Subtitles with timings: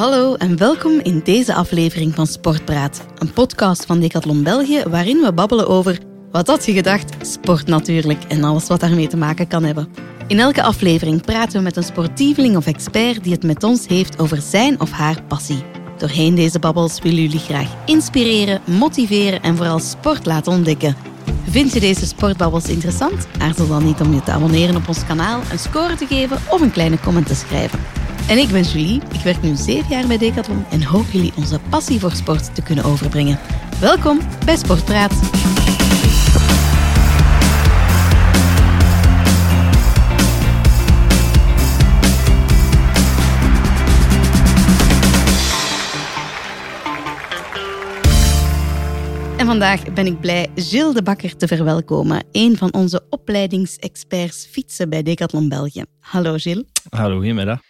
[0.00, 5.32] Hallo en welkom in deze aflevering van Sportpraat, een podcast van Decathlon België waarin we
[5.32, 5.98] babbelen over,
[6.30, 9.88] wat had je gedacht, sport natuurlijk en alles wat daarmee te maken kan hebben.
[10.26, 14.18] In elke aflevering praten we met een sportieveling of expert die het met ons heeft
[14.18, 15.62] over zijn of haar passie.
[15.98, 20.96] Doorheen deze babbels willen jullie graag inspireren, motiveren en vooral sport laten ontdekken.
[21.44, 23.26] Vind je deze sportbabbels interessant?
[23.38, 26.60] Aarzel dan niet om je te abonneren op ons kanaal, een score te geven of
[26.60, 27.99] een kleine comment te schrijven.
[28.30, 31.60] En ik ben Julie, ik werk nu 7 jaar bij Decathlon en hoop jullie onze
[31.70, 33.38] passie voor sport te kunnen overbrengen.
[33.80, 35.12] Welkom bij Sportpraat.
[49.38, 54.88] En vandaag ben ik blij Gilles de Bakker te verwelkomen, een van onze opleidingsexperts fietsen
[54.88, 55.84] bij Decathlon België.
[56.00, 56.64] Hallo Gilles.
[56.90, 57.69] Hallo, goedemiddag.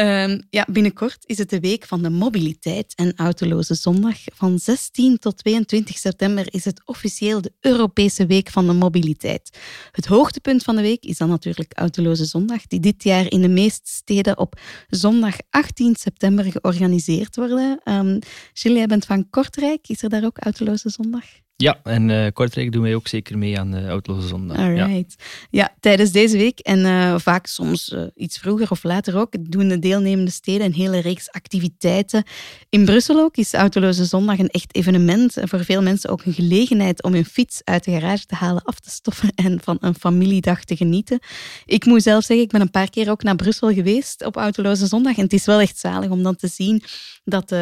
[0.00, 4.18] Um, ja, binnenkort is het de week van de mobiliteit en autoloze zondag.
[4.34, 9.58] Van 16 tot 22 september is het officieel de Europese week van de mobiliteit.
[9.92, 13.48] Het hoogtepunt van de week is dan natuurlijk autoloze zondag, die dit jaar in de
[13.48, 17.80] meeste steden op zondag 18 september georganiseerd worden.
[17.84, 18.18] Um,
[18.52, 19.88] Gilles, jij bent van Kortrijk.
[19.88, 21.24] Is er daar ook autoloze zondag?
[21.62, 24.56] Ja, en uh, Kortrijk doen wij ook zeker mee aan de Outloze Zondag.
[24.56, 25.14] Alright.
[25.18, 25.26] Ja.
[25.50, 29.78] ja, tijdens deze week en uh, vaak soms iets vroeger of later ook, doen de
[29.78, 32.24] deelnemende steden een hele reeks activiteiten.
[32.68, 35.36] In Brussel ook is Autoloze Zondag een echt evenement.
[35.42, 38.80] Voor veel mensen ook een gelegenheid om hun fiets uit de garage te halen, af
[38.80, 41.18] te stoffen en van een familiedag te genieten.
[41.64, 44.86] Ik moet zelf zeggen, ik ben een paar keer ook naar Brussel geweest op Autoloze
[44.86, 45.16] Zondag.
[45.16, 46.82] En het is wel echt zalig om dan te zien
[47.24, 47.54] dat,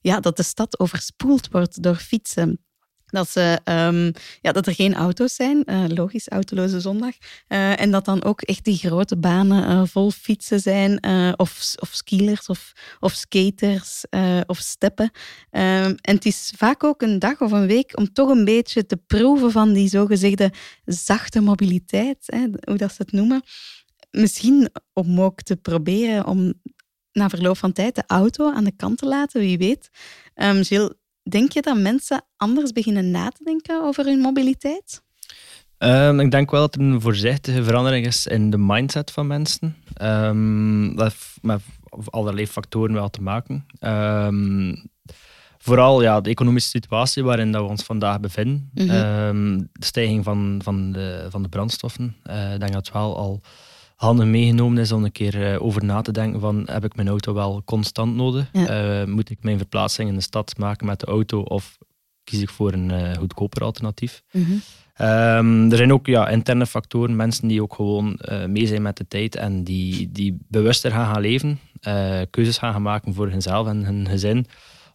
[0.00, 2.60] ja, dat de stad overspoeld wordt door fietsen.
[3.10, 7.14] Dat, ze, um, ja, dat er geen auto's zijn, uh, logisch, autoloze zondag.
[7.48, 11.04] Uh, en dat dan ook echt die grote banen uh, vol fietsen zijn,
[11.36, 14.04] of, of skielers of, of skaters
[14.46, 15.10] of steppen.
[15.50, 18.86] Um, en het is vaak ook een dag of een week om toch een beetje
[18.86, 20.52] te proeven van die zogezegde
[20.84, 23.42] zachte mobiliteit, hè, hoe dat ze het noemen.
[24.10, 26.54] Misschien om ook te proberen om
[27.12, 29.90] na verloop van tijd de auto aan de kant te laten, wie weet.
[30.34, 30.90] Um, Gilles,
[31.30, 35.02] Denk je dat mensen anders beginnen na te denken over hun mobiliteit?
[35.78, 39.76] Um, ik denk wel dat er een voorzichtige verandering is in de mindset van mensen.
[40.02, 41.60] Um, dat heeft met
[42.04, 43.66] allerlei factoren wel te maken.
[43.80, 44.90] Um,
[45.58, 48.70] vooral ja, de economische situatie waarin dat we ons vandaag bevinden.
[48.74, 49.68] Mm -hmm.
[49.72, 52.16] de stijging van, van, de, van de brandstoffen.
[52.24, 53.40] Uh, ik denk dat wel al
[54.00, 57.08] handig meegenomen is om een keer uh, over na te denken van heb ik mijn
[57.08, 58.48] auto wel constant nodig?
[58.52, 59.00] Ja.
[59.00, 61.78] Uh, moet ik mijn verplaatsing in de stad maken met de auto of
[62.24, 64.22] kies ik voor een uh, goedkoper alternatief?
[64.32, 65.06] Mm -hmm.
[65.08, 69.08] um, er zijn ook ja, interne factoren, mensen die ook gewoon mee zijn met de
[69.08, 71.58] tijd en die, die bewuster gaan gaan leven,
[72.30, 74.46] keuzes gaan, gaan maken voor hunzelf en hun gezin,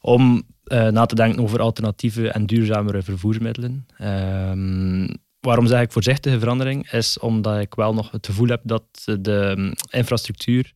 [0.02, 3.86] om na te denken over alternatieve en duurzamere vervoersmiddelen.
[4.02, 5.08] Um,
[5.46, 6.92] waarom zeg ik voorzichtige verandering?
[6.92, 8.84] Is omdat ik wel nog het gevoel heb dat
[9.20, 10.74] de mm, infrastructuur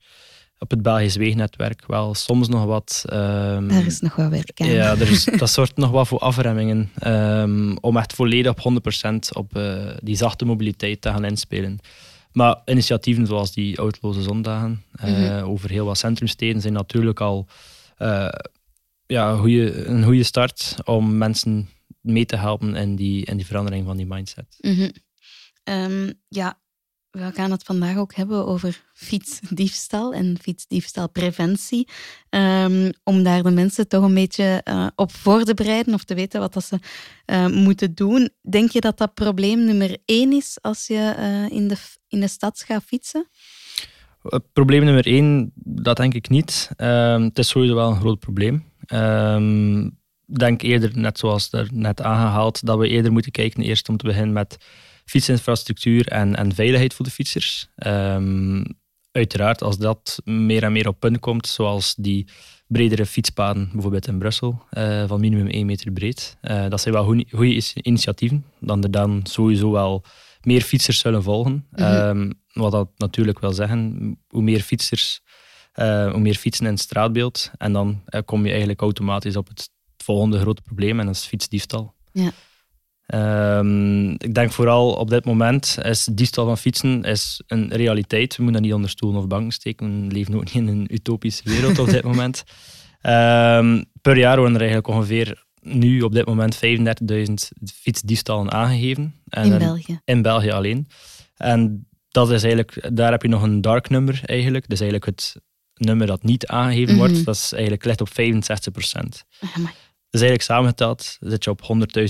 [0.60, 3.06] op het Belgisch weegnetwerk wel soms nog wat...
[3.14, 4.68] Um, Daar is nog wel werk aan.
[4.68, 9.16] Ja, er is, dat zorgt nog wat voor afremmingen um, om echt volledig op 100%
[9.34, 11.80] op uh, die zachte mobiliteit te gaan inspelen.
[12.32, 15.44] Maar initiatieven zoals die autoloze zondagen uh, mm -hmm.
[15.44, 17.48] over heel wat centrumsteden zijn natuurlijk al
[18.00, 18.30] uh,
[19.06, 21.70] ja, een goede start om mensen
[22.02, 24.58] mee te helpen in die, in die verandering van die mindset.
[24.60, 24.92] Mm -hmm.
[25.64, 26.60] um, ja,
[27.12, 31.88] we gaan het vandaag ook hebben over fietsdiefstal en fietsdiefstalpreventie.
[32.30, 36.16] Um, om daar de mensen toch een beetje uh, op voor te bereiden of te
[36.16, 36.80] weten wat dat ze
[37.26, 38.30] uh, moeten doen.
[38.50, 41.76] Denk je dat dat probleem nummer één is als je uh, in, de,
[42.08, 43.30] in de stad gaat fietsen?
[44.54, 46.70] Probleem nummer één, dat denk ik niet.
[46.78, 48.66] Um, het is sowieso wel een groot probleem.
[48.94, 49.99] Um,
[50.38, 54.06] denk eerder, net zoals er net aangehaald, dat we eerder moeten kijken eerst om te
[54.06, 54.58] beginnen met
[55.06, 57.68] fietsinfrastructuur en, en veiligheid voor de fietsers.
[57.76, 58.66] Um,
[59.12, 62.28] uiteraard, als dat meer en meer op punt komt, zoals die
[62.68, 66.38] bredere fietspaden, bijvoorbeeld in Brussel, uh, van minimum 1 meter breed.
[66.42, 70.04] Uh, dat zijn wel goede initiatieven, dan er dan sowieso wel
[70.42, 71.52] meer fietsers zullen volgen.
[71.52, 72.20] Mm -hmm.
[72.20, 75.22] um, wat dat natuurlijk wil zeggen, hoe meer fietsers,
[75.76, 77.52] uh, hoe meer fietsen in het straatbeeld.
[77.58, 79.70] En dan kom je eigenlijk automatisch op het
[80.14, 81.94] volgende grote probleem en dat is fietsdiefstal.
[82.12, 82.32] Ja.
[83.60, 88.36] Um, ik denk vooral op dit moment is diefstal van fietsen is een realiteit.
[88.36, 90.08] We moeten dat niet onder stoelen of banken steken.
[90.08, 92.44] We leven ook niet in een utopische wereld op dit moment.
[93.02, 97.34] Um, per jaar worden er eigenlijk ongeveer nu op dit moment 35.000
[97.74, 99.16] fietsdiefstallen aangegeven.
[99.28, 100.00] En in België?
[100.06, 100.88] In België alleen.
[101.38, 104.70] En dat is eigenlijk, daar heb je nog een dark number eigenlijk.
[104.70, 105.36] Dus eigenlijk het
[105.74, 107.24] nummer dat niet aangegeven wordt, Mhm.
[107.24, 109.26] dat is eigenlijk ligt op 65 procent.
[110.10, 111.62] Dus eigenlijk samengeteld zit je op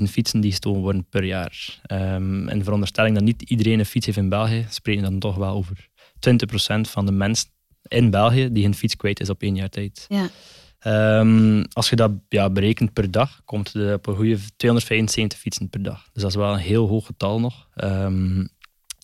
[0.02, 1.80] 100.000 fietsen die gestolen worden per jaar.
[1.82, 5.20] Ehm en de veronderstelling dat niet iedereen een fiets heeft in België, spreken we dan
[5.20, 5.88] toch wel over
[6.20, 7.50] 20% van de mensen
[7.88, 10.06] in België die hun fiets kwijt is op één jaar tijd.
[10.08, 10.30] Ja.
[10.80, 15.70] Ehm, als je dat ja, berekent per dag, komt je op een goede 275 fietsen
[15.70, 16.10] per dag.
[16.14, 17.68] Dus dat is wel een heel hoog getal nog.
[17.76, 18.46] Ehm,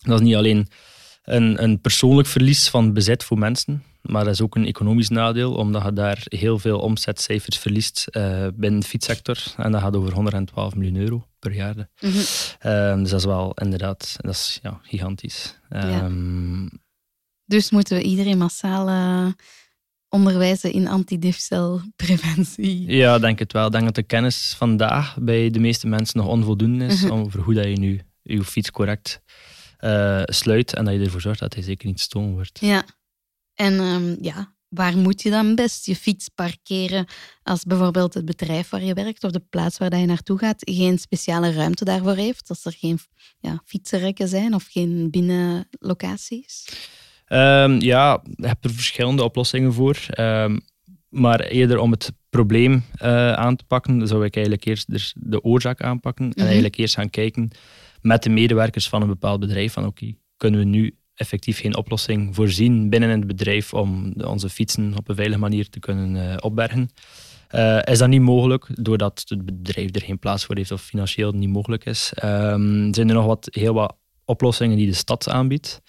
[0.02, 0.68] dat is niet alleen
[1.26, 5.54] een, een persoonlijk verlies van bezit voor mensen, maar dat is ook een economisch nadeel,
[5.54, 9.36] omdat je daar heel veel omzetcijfers verliest eh, binnen de fietssector.
[9.56, 11.74] En dat gaat over 112 miljoen euro per jaar.
[12.00, 12.18] Mhm.
[12.58, 15.58] Ehm, dus dat is wel inderdaad dat is, ja, gigantisch.
[15.68, 16.66] Ehm,
[17.44, 19.32] Dus moeten we iedereen massaal eh,
[20.08, 22.84] onderwijzen in antidiefstalpreventie.
[22.90, 23.66] Ja, denk het wel.
[23.66, 27.12] Ik denk dat de kennis vandaag bij de meeste mensen nog onvoldoende is Mhm.
[27.12, 29.20] over hoe dat je nu je fiets correct
[29.86, 32.58] eh, sluit en dat je ervoor zorgt dat hij zeker niet gestolen wordt.
[32.60, 32.84] Ja.
[33.54, 37.06] En ehm, ja, waar moet je dan best je fiets parkeren
[37.42, 40.70] als bijvoorbeeld het bedrijf waar je werkt of de plaats waar dat je naartoe gaat
[40.70, 42.48] geen speciale ruimte daarvoor heeft?
[42.48, 42.98] Als er geen
[43.38, 46.68] ja, fietsenrekken zijn of geen binnenlocaties?
[47.26, 49.98] Ehm, ja, je hebt er verschillende oplossingen voor.
[50.10, 50.58] Ehm,
[51.08, 55.80] maar eerder om het probleem eh, aan te pakken, zou ik eigenlijk eerst de oorzaak
[55.80, 56.26] aanpakken.
[56.26, 56.38] Mhm.
[56.38, 57.50] En eigenlijk eerst gaan kijken
[58.02, 62.34] met de medewerkers van een bepaald bedrijf van oké, kunnen we nu effectief geen oplossing
[62.34, 66.90] voorzien binnen het bedrijf om onze fietsen op een veilige manier te kunnen eh, opbergen.
[67.48, 71.32] Eh, is dat niet mogelijk, doordat het bedrijf er geen plaats voor heeft of financieel
[71.32, 75.80] niet mogelijk is, ehm, zijn er nog wat, heel wat oplossingen die de stad aanbiedt.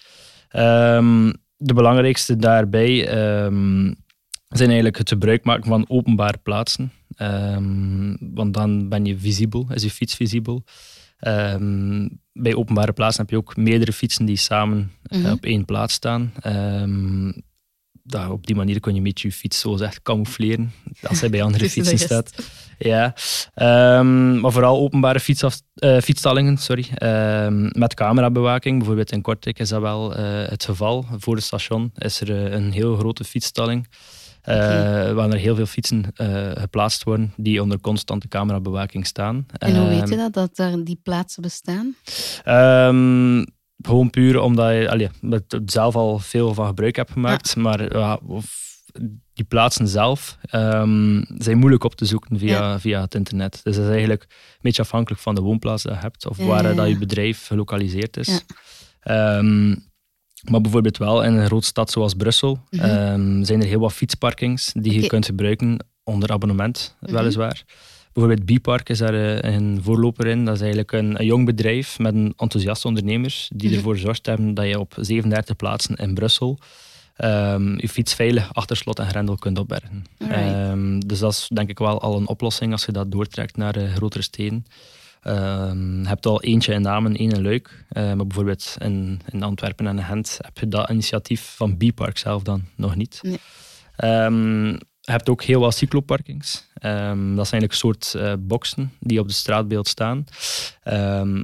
[0.48, 3.92] Ehm, de belangrijkste daarbij ehm,
[4.48, 6.92] zijn eigenlijk het gebruik maken van openbare plaatsen.
[8.20, 10.64] Want dan ben je visibel, is je fiets visibel.
[11.18, 15.30] Ehm, bij openbare plaatsen heb je ook meerdere fietsen die samen eh, Mhm.
[15.32, 16.32] op één plaats staan.
[16.40, 17.32] Ehm,
[18.02, 20.72] dat, op die manier kun je een beetje je fiets zo zegt camoufleren
[21.02, 22.32] als hij bij andere fietsen staat.
[22.78, 23.14] Ja,
[23.54, 26.86] Ehm, maar vooral openbare fietsaf, eh, fietsstallingen sorry,
[27.72, 28.76] met camerabewaking.
[28.78, 31.06] Bijvoorbeeld in Kortrijk is dat wel eh, het geval.
[31.18, 33.86] Voor het station is er een heel grote fietsstalling.
[34.48, 35.12] Eh.
[35.12, 39.46] Waar er heel veel fietsen eh, geplaatst worden die onder constante camerabewaking staan.
[39.58, 41.96] En hoe weet Ehm, je dat, dat er die plaatsen bestaan?
[42.44, 43.44] Ehm,
[43.82, 47.56] gewoon puur omdat je allee, ik zelf al veel van gebruik heb gemaakt.
[47.56, 48.20] Maar ja,
[49.34, 53.60] die plaatsen zelf ehm, zijn moeilijk op te zoeken via, via het internet.
[53.62, 56.74] Dus dat is eigenlijk een beetje afhankelijk van de woonplaats dat je hebt of waar
[56.74, 58.42] dat je bedrijf gelokaliseerd is.
[59.02, 59.38] Ja.
[60.44, 62.84] Maar bijvoorbeeld wel in een grote stad zoals Brussel Mhm.
[62.84, 67.12] ehm, zijn er heel wat fietsparkings die je kunt gebruiken onder abonnement, Mhm.
[67.12, 67.62] weliswaar.
[68.12, 70.44] Bijvoorbeeld B-Park is daar eh, een voorloper in.
[70.44, 73.76] Dat is eigenlijk een, een jong bedrijf met een enthousiaste ondernemers die Mhm.
[73.78, 76.58] ervoor gezorgd hebben dat je op 37 plaatsen in Brussel
[77.16, 80.04] ehm, je fiets veilig achter slot en grendel kunt opbergen.
[80.18, 83.76] Ehm, dus dat is denk ik wel al een oplossing als je dat doortrekt naar
[83.76, 84.64] eh, grotere steden.
[85.22, 87.84] Ehm, je hebt al eentje in Namen, één in Luik.
[87.88, 92.42] Eh, maar bijvoorbeeld in, in Antwerpen en Gent heb je dat initiatief van B-Park zelf
[92.42, 93.18] dan nog niet.
[93.22, 93.38] Nee.
[93.96, 94.66] Ehm,
[95.00, 96.68] je hebt ook heel wat cycloparkings.
[96.74, 100.24] Ehm, dat zijn eigenlijk een soort eh, boxen die op de straatbeeld staan.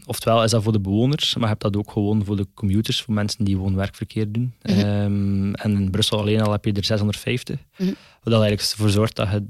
[0.06, 3.02] Oftewel is dat voor de bewoners, maar je hebt dat ook gewoon voor de commuters,
[3.02, 4.54] voor mensen die woon-werkverkeer doen.
[4.62, 5.52] Mhm.
[5.52, 7.58] En in Brussel alleen al heb je er 650.
[7.76, 7.86] Mhm.
[8.22, 9.46] Wat dat eigenlijk ervoor zorgt dat je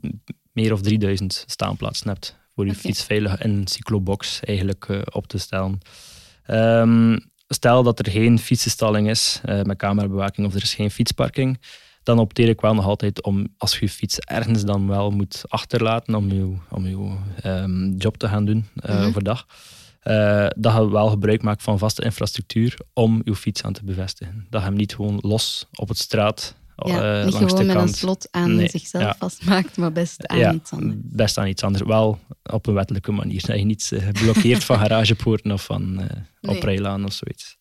[0.53, 2.81] meer of 3000 staanplaatsen hebt voor je Oké.
[2.81, 5.79] fiets veilig in een cyclobox eigenlijk eh, op te stellen.
[6.46, 7.19] Ehm,
[7.49, 11.61] stel dat er geen fietsenstalling is eh, met camerabewaking of er is geen fietsparking,
[12.03, 15.43] dan opteer ik wel nog altijd om, als je je fiets ergens dan wel moet
[15.49, 19.05] achterlaten om je, om je ehm, job te gaan doen eh, Mhm.
[19.06, 19.46] overdag,
[20.56, 24.46] dat je wel gebruik maakt van vaste infrastructuur om je fiets aan te bevestigen.
[24.51, 27.77] Dat je hem niet gewoon los op het straat Ja, eh, niet langs gewoon met
[27.77, 29.15] kant een slot aan Nee, zichzelf ja.
[29.19, 30.95] vastmaakt, maar best aan ja, iets anders.
[31.03, 31.85] best aan iets anders.
[31.85, 33.43] Wel op een wettelijke manier.
[33.47, 36.57] Dat je niet eh, blokkeert van garagepoorten of van eh Nee.
[36.57, 37.57] oprijlaan of zoiets.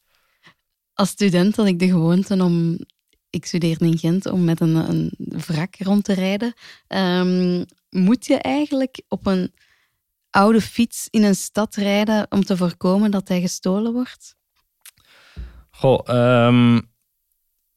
[0.93, 2.77] Als student had ik de gewoonte om,
[3.29, 5.12] ik studeerde in Gent, om met een, een
[5.48, 6.53] wrak rond te rijden.
[6.88, 9.53] Ehm, moet je eigenlijk op een
[10.29, 14.36] oude fiets in een stad rijden om te voorkomen dat hij gestolen wordt?
[15.72, 16.79] Goh, ehm,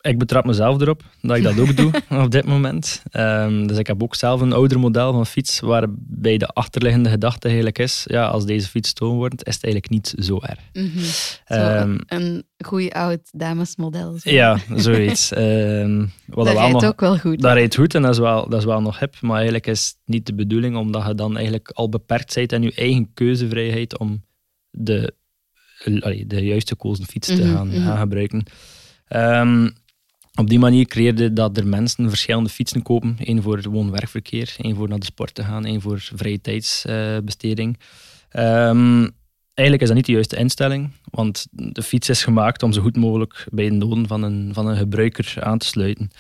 [0.06, 1.90] ik betrap mezelf erop dat ik dat ook doe
[2.24, 3.02] op dit moment.
[3.10, 7.46] Ehm, dus ik heb ook zelf een ouder model van fiets waarbij de achterliggende gedachte
[7.46, 10.58] eigenlijk is, ja, als deze fiets gestolen wordt, is het eigenlijk niet zo erg.
[10.72, 10.98] Mhm.
[11.46, 14.18] Zo, Ehm, een goed oud damesmodel.
[14.18, 14.30] zo.
[14.30, 15.32] Ja, zoiets.
[15.32, 17.40] Ehm, wat dat rijdt ook wel goed.
[17.40, 19.86] Dat rijdt goed en dat is, wel, dat is wel nog hip, maar eigenlijk is
[19.86, 23.98] het niet de bedoeling omdat je dan eigenlijk al beperkt bent in je eigen keuzevrijheid
[23.98, 24.24] om
[24.70, 25.14] de,
[26.26, 27.82] de juiste kozenfiets te Mhm, gaan, mhm.
[27.82, 28.44] gaan gebruiken.
[30.36, 33.16] Ehm, op die manier creëerde dat er mensen verschillende fietsen kopen.
[33.24, 37.78] één voor woon-werkverkeer, één voor naar de sport te gaan, één voor vrije tijdsbesteding.
[38.32, 39.10] Um,
[39.54, 42.96] eigenlijk is dat niet de juiste instelling, want de fiets is gemaakt om zo goed
[42.96, 46.10] mogelijk bij de noden van een, van een gebruiker aan te sluiten.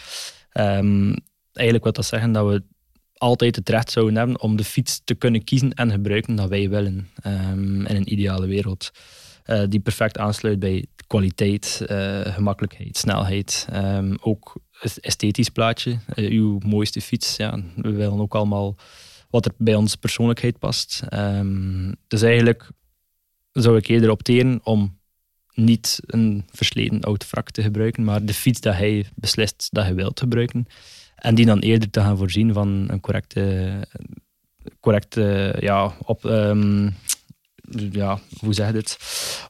[0.54, 1.14] Um,
[1.52, 2.62] eigenlijk wil dat zeggen dat we
[3.14, 6.68] altijd het recht zouden hebben om de fiets te kunnen kiezen en gebruiken dat wij
[6.68, 8.90] willen um, in een ideale wereld.
[9.46, 13.68] Uh, die perfect aansluit bij kwaliteit, uh, gemakkelijkheid, snelheid.
[13.72, 14.54] Um, ook
[15.00, 15.98] esthetisch plaatje.
[16.14, 17.36] Uh, uw mooiste fiets.
[17.36, 18.76] Ja, we willen ook allemaal
[19.30, 21.02] wat er bij onze persoonlijkheid past.
[21.12, 22.70] Um, dus eigenlijk
[23.52, 24.98] zou ik eerder opteren om
[25.52, 29.94] niet een versleten oud wrak te gebruiken, maar de fiets dat hij beslist dat hij
[29.94, 30.66] wil gebruiken.
[31.16, 33.72] En die dan eerder te gaan voorzien van een correcte,
[34.80, 36.94] correcte ja, op, um,
[37.90, 38.98] ja, hoe zeg je dit?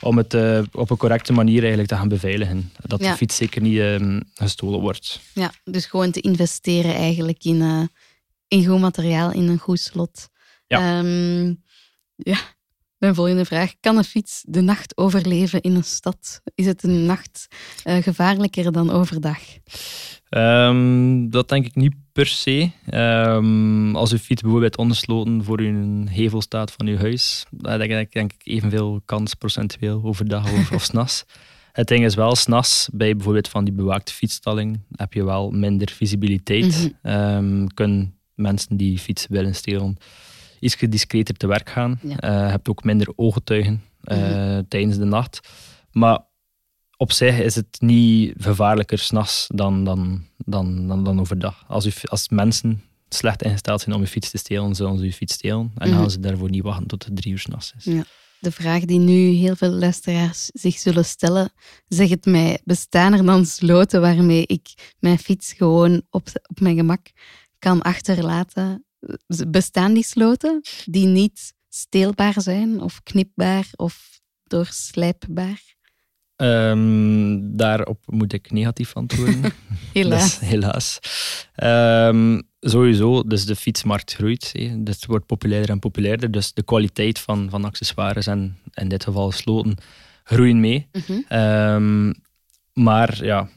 [0.03, 2.73] Om het uh, op een correcte manier eigenlijk te gaan beveiligen.
[2.81, 3.11] Dat ja.
[3.11, 5.21] de fiets zeker niet um, gestolen wordt.
[5.33, 7.83] Ja, dus gewoon te investeren eigenlijk in, uh,
[8.49, 10.29] in goed materiaal, in een goed slot.
[10.67, 10.99] Ja.
[10.99, 11.63] Um,
[12.17, 12.39] ja,
[12.99, 13.75] mijn volgende vraag.
[13.81, 16.41] Kan een fiets de nacht overleven in een stad?
[16.55, 17.47] Is het een nacht
[17.85, 19.39] uh, gevaarlijker dan overdag?
[20.37, 22.71] Um, dat denk ik niet per se.
[22.91, 27.93] Um, als uw fiets bijvoorbeeld ondersloten voor een hevel staat van uw huis, dan denk
[27.93, 31.25] ik, denk ik evenveel kans procentueel overdag of, of s'nachts.
[31.73, 35.91] Het ding is wel, s'nachts, bij bijvoorbeeld van die bewaakte fietsstalling, heb je wel minder
[35.91, 36.95] visibiliteit.
[37.03, 37.37] Mm -hmm.
[37.37, 39.97] um, kunnen mensen die fiets willen stelen
[40.61, 41.99] iets gediscreter te werk gaan.
[42.03, 44.69] Je uh, hebt ook minder ooggetuigen uh, mm-hmm.
[44.69, 45.49] tijdens de nacht.
[45.91, 46.21] Maar
[46.97, 51.65] op zich is het niet gevaarlijker s'nachts dan, dan, dan, dan, dan overdag.
[51.69, 55.13] Als, u, als mensen slecht ingesteld zijn om je fiets te stelen, zullen ze je
[55.13, 55.73] fiets stelen.
[55.77, 57.85] En mm gaan ze daarvoor niet wachten tot het drie uur s'nachts is.
[57.85, 58.05] Ja.
[58.41, 61.53] De vraag die nu heel veel luisteraars zich zullen stellen,
[61.89, 66.77] zeg het mij, bestaan er dan sloten waarmee ik mijn fiets gewoon op, op mijn
[66.77, 67.11] gemak
[67.59, 68.85] kan achterlaten
[69.49, 75.76] bestaan die sloten die niet steelbaar zijn of knipbaar of doorslijpbaar?
[76.37, 79.43] Um, daarop moet ik negatief antwoorden.
[79.93, 80.39] helaas.
[80.39, 80.99] Dus, helaas.
[81.63, 84.51] Um, sowieso, dus de fietsmarkt groeit.
[84.53, 84.81] He.
[84.85, 86.31] Het wordt populairder en populairder.
[86.31, 89.77] Dus de kwaliteit van, van accessoires en in dit geval sloten
[90.25, 90.89] groeien mee.
[90.93, 91.39] Mm -hmm.
[91.39, 92.15] um,
[92.73, 93.49] maar ja,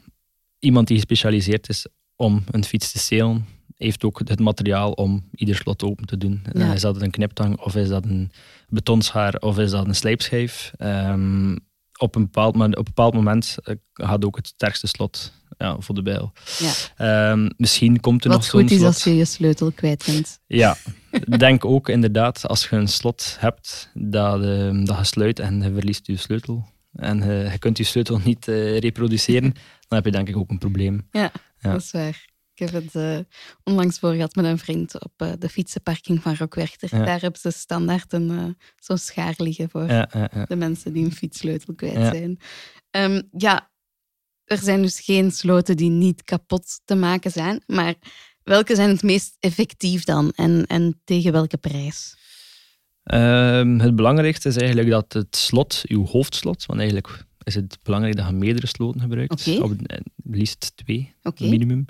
[0.58, 3.46] iemand die gespecialiseerd is om een fiets te stelen,
[3.76, 6.42] heeft ook het materiaal om ieder slot open te doen.
[6.52, 6.72] Ja.
[6.72, 8.30] Is dat een kniptang of is dat een
[8.68, 10.72] betonschaar of is dat een slijpschijf?
[10.78, 11.58] Um,
[12.00, 15.94] op, een bepaald, op een bepaald moment eh, gaat ook het sterkste slot ja, voor
[15.94, 16.32] de bijl.
[16.96, 17.30] Ja.
[17.30, 20.40] Um, misschien komt er Wat nog zo'n goed is als je je sleutel kwijt bent.
[20.46, 20.76] Ja,
[21.38, 25.72] denk ook inderdaad als je een slot hebt dat, uh, dat je sluit en je
[25.72, 29.52] verliest je sleutel en uh, je kunt je sleutel niet uh, reproduceren,
[29.88, 31.08] dan heb je denk ik ook een probleem.
[31.10, 31.72] Ja, ja.
[31.72, 32.28] dat is waar.
[32.60, 33.18] Ik heb het uh,
[33.64, 36.88] onlangs voor gehad met een vriend op uh, de fietsenparking van Rockwerchter.
[36.96, 37.04] Ja.
[37.04, 38.44] Daar hebben ze standaard een, uh,
[38.78, 42.38] zo'n schaar liggen voor ja, ja, de mensen die een fietssleutel kwijt zijn.
[42.90, 43.70] Um, ja,
[44.44, 47.62] er zijn dus geen sloten die niet kapot te maken zijn.
[47.66, 47.94] Maar
[48.42, 52.16] welke zijn het meest effectief dan en, en tegen welke prijs?
[53.04, 58.16] Um, het belangrijkste is eigenlijk dat het slot, uw hoofdslot, want eigenlijk is het belangrijk
[58.16, 59.46] dat je meerdere sloten gebruikt.
[59.48, 59.56] Okay.
[59.56, 59.72] Op
[60.24, 61.48] liefst twee, okay.
[61.48, 61.84] minimum.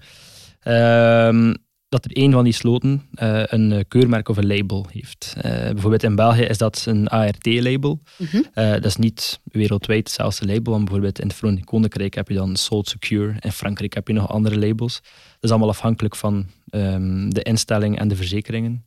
[0.64, 1.54] Um,
[1.90, 5.34] dat er een van die sloten uh, een keurmerk of een label heeft.
[5.36, 8.00] Uh, bijvoorbeeld in België is dat een ART-label.
[8.16, 8.44] Mm -hmm.
[8.54, 12.34] uh, dat is niet wereldwijd hetzelfde label, want bijvoorbeeld in het Verenigd Koninkrijk heb je
[12.34, 15.00] dan Salt Secure, in Frankrijk heb je nog andere labels.
[15.02, 18.84] Dat is allemaal afhankelijk van um, de instelling en de verzekeringen.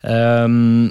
[0.00, 0.90] Um,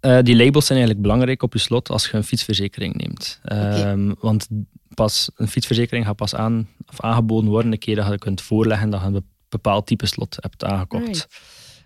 [0.00, 3.40] die labels zijn eigenlijk belangrijk op je slot als je een fietsverzekering neemt.
[3.44, 4.14] Okay.
[4.20, 4.48] Want
[4.96, 8.90] pas, een fietsverzekering gaat pas aan, of aangeboden worden een keer dat je kunt voorleggen
[8.90, 11.28] dat je een bepaald type slot hebt aangekocht.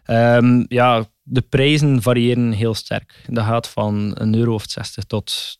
[0.07, 3.25] Um, ja, de prijzen variëren heel sterk.
[3.27, 5.59] Dat gaat van een euro of 60 tot,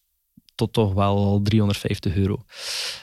[0.55, 2.45] tot toch wel 350 euro.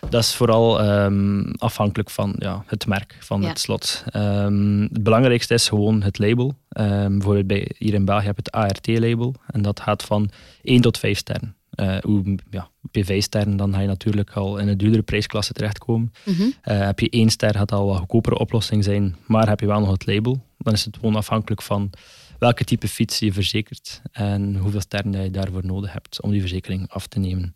[0.09, 3.47] Dat is vooral um, afhankelijk van ja, het merk van ja.
[3.47, 4.03] het slot.
[4.15, 6.55] Um, het belangrijkste is gewoon het label.
[6.67, 9.35] bijvoorbeeld bij, hier in België heb je het ART-label.
[9.47, 10.29] En dat gaat van
[10.61, 11.56] 1 tot 5 sterren.
[11.81, 16.13] Uh, hoe ja, PV-sterren, dan ga je natuurlijk al in een duurdere prijsklasse terechtkomen.
[16.25, 16.45] Mm -hmm.
[16.45, 19.79] uh, heb je één ster, gaat al wat goedkopere oplossing zijn, maar heb je wel
[19.79, 20.43] nog het label.
[20.57, 21.89] Dan is het gewoon afhankelijk van
[22.39, 26.89] welke type fiets je verzekert en hoeveel sterren je daarvoor nodig hebt om die verzekering
[26.89, 27.53] af te nemen.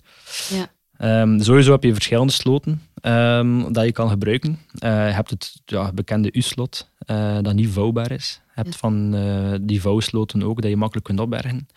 [0.49, 0.71] Ja.
[1.03, 4.49] Um, sowieso heb je verschillende sloten um, dat je kan gebruiken.
[4.51, 8.41] Uh, je hebt het ja, bekende U-slot, uh, dat niet vouwbaar is.
[8.45, 8.79] Je hebt ja.
[8.79, 11.67] van uh, die vouwsloten ook, dat je makkelijk kunt opbergen.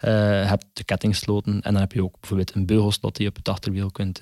[0.00, 3.36] je hebt de kettingsloten en dan heb je ook bijvoorbeeld een beugelslot die je op
[3.36, 4.20] het achterwiel kunt,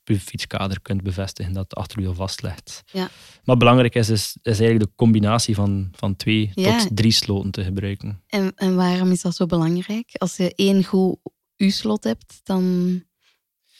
[0.00, 2.82] op je fietskader kunt bevestigen dat het achterwiel vastlegt.
[2.92, 3.08] Ja.
[3.44, 6.78] Maar belangrijk is, is, is eigenlijk de combinatie van, van twee Ja.
[6.78, 8.22] tot drie sloten te gebruiken.
[8.26, 10.10] En, en waarom is dat zo belangrijk?
[10.12, 11.16] Als je één goed
[11.56, 13.02] U-slot hebt, dan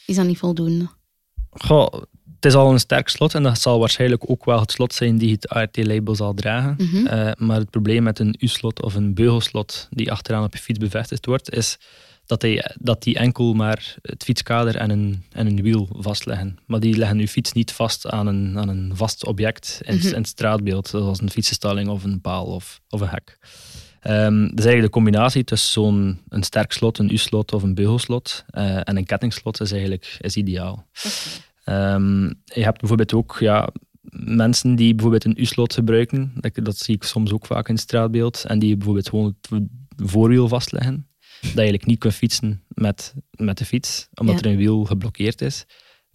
[0.06, 0.88] is dat niet voldoende.
[1.50, 1.92] Goh,
[2.34, 5.18] het is al een sterk slot en dat zal waarschijnlijk ook wel het slot zijn
[5.18, 6.74] die het ART-label zal dragen.
[6.78, 7.06] Mhm.
[7.06, 10.78] Eh, maar het probleem met een U-slot of een beugelslot die achteraan op je fiets
[10.78, 11.78] bevestigd wordt, is
[12.26, 16.58] dat, hij, dat die enkel maar het fietskader en een, en een wiel vastleggen.
[16.66, 20.06] Maar die leggen je fiets niet vast aan een, aan een vast object in, Mhm.
[20.06, 23.38] in het straatbeeld, zoals een fietsenstalling of een paal of, of een hek.
[24.06, 28.76] Dus eigenlijk de combinatie tussen zo'n een sterk slot, een U-slot of een beugelslot eh,
[28.76, 30.86] en een kettingslot is eigenlijk is ideaal.
[31.64, 33.68] Ehm, je hebt bijvoorbeeld ook ja,
[34.24, 36.32] mensen die bijvoorbeeld een U-slot gebruiken.
[36.34, 38.44] Dat, dat zie ik soms ook vaak in het straatbeeld.
[38.44, 39.62] En die bijvoorbeeld gewoon het
[39.96, 41.06] voorwiel vastleggen.
[41.40, 44.40] Dat je eigenlijk niet kunt fietsen met, met de fiets, omdat Ja.
[44.40, 45.64] er een wiel geblokkeerd is.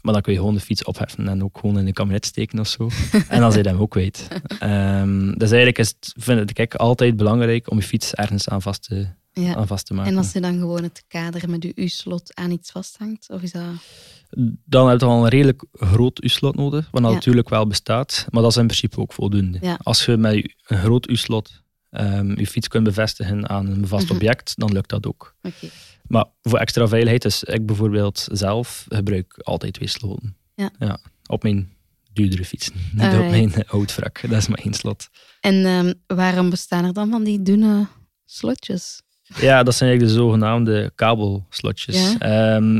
[0.01, 2.59] Maar dan kun je gewoon de fiets opheffen en ook gewoon in de kabinet steken
[2.59, 2.89] of zo.
[3.29, 4.27] en dan je hem ook kwijt.
[4.59, 8.83] Ehm, dus eigenlijk is het, vind ik altijd belangrijk om je fiets ergens aan vast
[8.83, 9.55] te, Ja.
[9.55, 10.11] aan vast te maken.
[10.11, 13.51] En als je dan gewoon het kader met je U-slot aan iets vasthangt, of is
[13.51, 13.63] dat...
[14.65, 17.09] dan heb je al een redelijk groot U-slot nodig, wat Ja.
[17.09, 19.57] natuurlijk wel bestaat, maar dat is in principe ook voldoende.
[19.61, 19.79] Ja.
[19.83, 20.33] Als je met
[20.67, 24.13] een groot U-slot ehm, je fiets kunt bevestigen aan een vast Mhm.
[24.13, 25.35] object, dan lukt dat ook.
[25.41, 25.67] Oké.
[26.11, 30.35] Maar voor extra veiligheid, dus ik bijvoorbeeld zelf gebruik altijd twee sloten.
[30.55, 30.97] Ja.
[31.27, 31.73] op mijn
[32.13, 34.21] duurdere fietsen, niet op mijn oud wrak.
[34.29, 35.09] Dat is maar één slot.
[35.39, 37.87] En ehm, waarom bestaan er dan van die dunne
[38.25, 39.01] slotjes?
[39.39, 41.95] Ja, dat zijn eigenlijk de zogenaamde kabelslotjes.
[42.19, 42.19] Ja.
[42.55, 42.77] Ehm,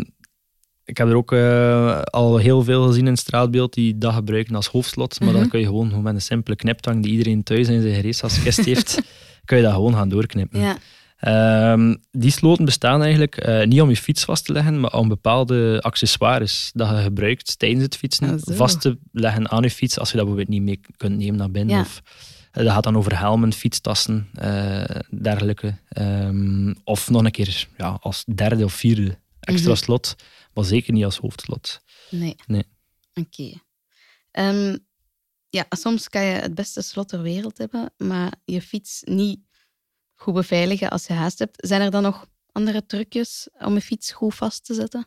[0.85, 4.55] ik heb er ook eh, al heel veel gezien in het straatbeeld die dat gebruiken
[4.55, 5.19] als hoofdslot.
[5.19, 5.37] Maar Mhm.
[5.37, 8.65] dan kun je gewoon gewoon met een simpele kniptang die iedereen thuis in zijn gereedschapskist
[8.65, 9.01] heeft,
[9.45, 10.59] kun je dat gewoon gaan doorknippen.
[10.59, 10.77] Ja.
[11.21, 15.07] Ehm, die sloten bestaan eigenlijk eh, niet om je fiets vast te leggen, maar om
[15.07, 19.99] bepaalde accessoires dat je gebruikt tijdens het fietsen Ah, vast te leggen aan je fiets
[19.99, 21.75] als je dat bijvoorbeeld niet mee kunt nemen naar binnen.
[21.75, 21.81] Ja.
[21.81, 22.01] Of,
[22.51, 24.83] eh, dat gaat dan over helmen, fietstassen, eh,
[25.21, 25.77] dergelijke.
[25.89, 29.79] Ehm, of nog een keer ja, als derde of vierde extra Mhm.
[29.81, 30.15] slot,
[30.53, 31.81] maar zeker niet als hoofdslot.
[32.09, 32.35] Nee.
[32.47, 32.63] Nee.
[33.13, 33.51] Oké.
[34.31, 34.77] Ehm,
[35.49, 39.39] ja, soms kan je het beste slot ter wereld hebben, maar je fiets niet
[40.21, 41.57] goed beveiligen als je haast hebt.
[41.67, 45.05] Zijn er dan nog andere trucjes om je fiets goed vast te zetten?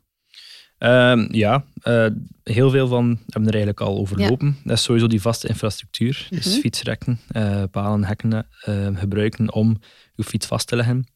[0.78, 2.06] Ehm, ja, eh,
[2.42, 4.58] heel veel van hebben we er eigenlijk al overlopen.
[4.64, 6.26] Dat is sowieso die vaste infrastructuur.
[6.30, 6.60] Dus Mhm.
[6.60, 9.78] fietsrekken, eh, palen, hekken eh, gebruiken om
[10.14, 11.06] je fiets vast te leggen.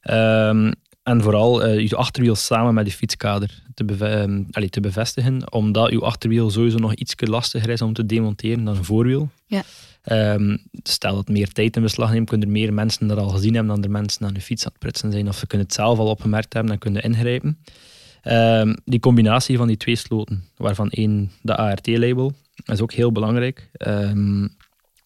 [0.00, 0.72] Ehm,
[1.10, 5.52] en vooral eh, je achterwiel samen met je fietskader te, beve- ehm, allee, te bevestigen,
[5.52, 9.30] omdat je achterwiel sowieso nog iets lastiger is om te demonteren dan een voorwiel.
[9.46, 9.62] Ja.
[10.02, 13.28] Ehm, stel dat het meer tijd in beslag neemt, kunnen er meer mensen dat al
[13.28, 15.28] gezien hebben dan er mensen aan de fiets aan het prutsen zijn.
[15.28, 17.58] Of ze kunnen het zelf al opgemerkt hebben en kunnen ingrijpen.
[18.22, 22.32] Ehm, die combinatie van die twee sloten, waarvan één de ART-label,
[22.64, 23.70] is ook heel belangrijk.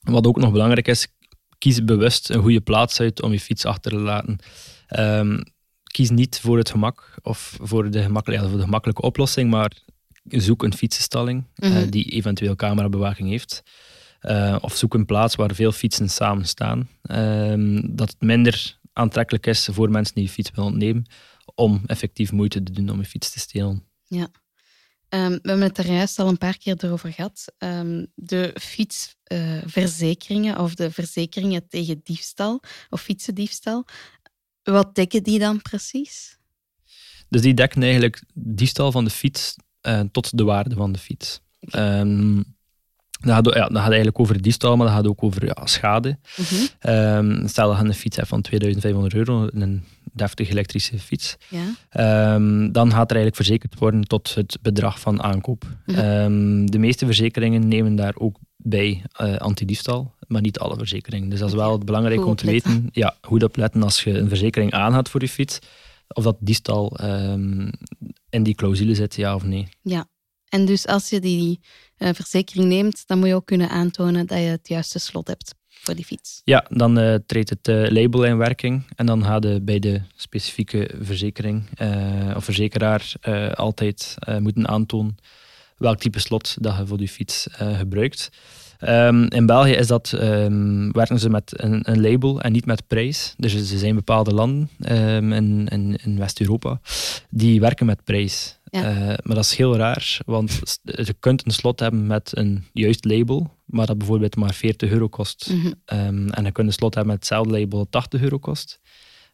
[0.01, 1.09] Wat ook nog belangrijk is,
[1.59, 4.39] kies bewust een goede plaats uit om je fiets achter te laten.
[5.95, 8.09] Kies niet voor het gemak of voor de, ja,
[8.49, 9.73] voor de gemakkelijke oplossing, maar
[10.25, 11.91] zoek een fietsenstalling eh, Mhm.
[11.91, 13.63] die eventueel camerabewaking heeft.
[14.21, 16.89] Eh, of zoek een plaats waar veel fietsen samen staan.
[17.03, 21.07] Ehm, dat het minder aantrekkelijk is voor mensen die je fiets willen ontnemen
[21.55, 23.85] om effectief moeite te doen om je fiets te stelen.
[25.09, 27.53] Ehm, we hebben het daar juist al een paar keer over gehad.
[27.59, 33.85] Ehm, de fietsverzekeringen of de verzekeringen tegen diefstal of fietsendiefstal.
[34.65, 36.39] Wat dekken die dan precies?
[37.29, 41.41] Dus die dekken eigenlijk diefstal van de fiets eh, tot de waarde van de fiets.
[41.61, 42.37] Ehm,
[43.21, 46.19] dat, gaat, ja, dat gaat eigenlijk over diefstal, maar dat gaat ook over ja, schade.
[46.37, 46.55] Mhm.
[46.79, 51.37] Ehm, stel dat je een fiets hebt van 2500 euro, een deftige elektrische fiets.
[51.49, 51.65] Ja.
[51.89, 55.65] Ehm, dan gaat er eigenlijk verzekerd worden tot het bedrag van aankoop.
[55.87, 56.67] Mhm.
[56.67, 61.29] De meeste verzekeringen nemen daar ook bij eh antidiefstal, maar niet alle verzekeringen.
[61.29, 62.73] Dus dat is wel belangrijk Goed om te opletten.
[62.73, 62.89] weten.
[62.93, 65.59] Ja, goed opletten als je een verzekering aangaat voor je fiets,
[66.09, 67.71] of dat diefstal ehm,
[68.31, 69.69] in die clausule zit, ja of nee.
[70.49, 71.61] En dus als je die
[71.97, 75.55] eh, verzekering neemt, dan moet je ook kunnen aantonen dat je het juiste slot hebt
[75.69, 76.41] voor die fiets.
[76.45, 80.91] Ja, dan eh, treedt het label in werking en dan gaat je bij de specifieke
[81.01, 81.69] verzekering
[82.37, 83.13] of verzekeraar
[83.55, 85.17] altijd moeten aantonen
[85.85, 88.31] welk type slot dat je voor je fiets eh, gebruikt.
[88.79, 92.87] Ehm, in België is dat, ehm, werken ze met een, een label en niet met
[92.87, 93.35] prijs.
[93.37, 96.81] Dus er zijn bepaalde landen ehm, in, in, in West-Europa
[97.31, 98.59] die werken met prijs.
[98.65, 98.83] Ja.
[98.83, 103.05] Eh, maar dat is heel raar, want je kunt een slot hebben met een juist
[103.05, 105.51] label, maar dat bijvoorbeeld maar 40 euro kost.
[105.51, 106.29] Mhm.
[106.29, 108.81] En je kunt een slot hebben met hetzelfde label dat 80 euro kost.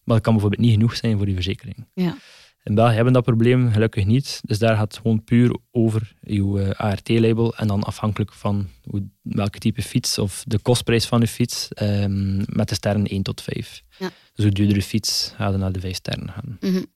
[0.04, 1.86] Maar dat kan bijvoorbeeld niet genoeg zijn voor die verzekering.
[1.94, 2.16] Ja.
[2.62, 4.40] In België hebben dat probleem gelukkig niet.
[4.42, 7.56] Dus daar gaat het gewoon puur over uw uh, ART-label.
[7.56, 12.44] En dan afhankelijk van hoe, welke type fiets of de kostprijs van uw fiets, um,
[12.46, 13.82] met de sterren 1 tot 5.
[13.98, 14.10] Ja.
[14.34, 16.58] Dus hoe duurder fiets, gaat naar de 5 sterren gaan.
[16.60, 16.86] Mm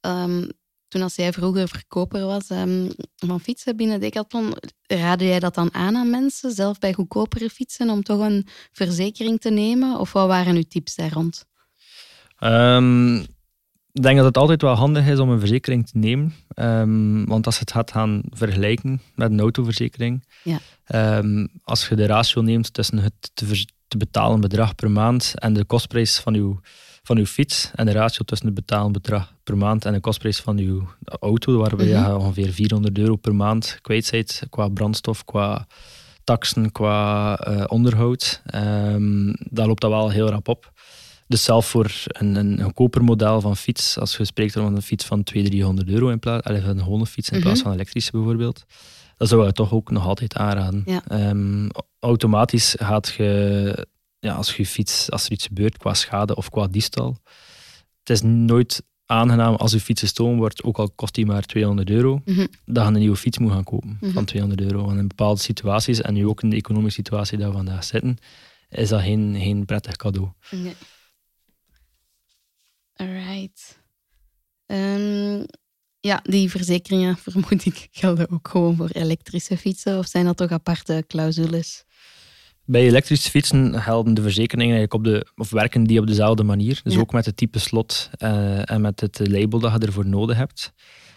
[0.00, 0.50] -hmm.
[0.88, 4.54] toen als jij vroeger verkoper was um, van fietsen binnen Decathlon,
[4.86, 9.40] raadde jij dat dan aan aan mensen, zelf bij goedkopere fietsen, om toch een verzekering
[9.40, 9.98] te nemen?
[9.98, 11.48] Of wat waren uw tips daar rond?
[13.92, 16.34] Ik denk dat het altijd wel handig is om een verzekering te nemen.
[16.54, 20.60] Um, want als je het gaat gaan vergelijken met een autoverzekering, ja.
[21.18, 25.52] um, als je de ratio neemt tussen het te, te, betalen bedrag per maand en
[25.52, 26.60] de kostprijs van uw,
[27.02, 30.40] van uw fiets, en de ratio tussen het betalen bedrag per maand en de kostprijs
[30.40, 30.88] van uw
[31.20, 32.06] auto, waarbij mm -hmm.
[32.06, 35.66] je ongeveer 400 euro per maand kwijt bent qua brandstof, qua
[36.24, 40.72] taxen, qua uh, onderhoud, um, dan loopt dat wel heel rap op.
[41.30, 45.04] Dus zelf voor een, een goedkoper model van fiets, als je spreekt van een fiets
[45.04, 47.68] van 200, 300 euro in plaats van een gewone fiets in plaats mhm.
[47.68, 48.64] van elektrische bijvoorbeeld,
[49.16, 50.84] dan zou je toch ook nog altijd aanraden.
[51.06, 53.86] Ehm, automatisch gaat je,
[54.18, 57.16] ja, als je fiets, als er iets gebeurt qua schade of qua diefstal,
[57.98, 61.90] het is nooit aangenaam als je fiets gestolen wordt, ook al kost die maar 200
[61.90, 64.12] euro, mm dat je een nieuwe fiets moet gaan kopen mhm.
[64.12, 64.84] van 200 euro.
[64.84, 68.18] Want in bepaalde situaties, en nu ook in de economische situatie dat we vandaag zitten,
[68.68, 70.28] is dat geen, geen prettig cadeau.
[73.00, 73.78] Alright.
[74.66, 75.44] Um,
[76.00, 80.50] ja, die verzekeringen vermoed ik gelden ook gewoon voor elektrische fietsen of zijn dat toch
[80.50, 81.84] aparte clausules?
[82.64, 86.80] Bij elektrische fietsen gelden de verzekeringen eigenlijk op de, of werken die op dezelfde manier.
[86.84, 90.36] Dus ook met het type slot uh, en met het label dat je ervoor nodig
[90.36, 90.72] hebt.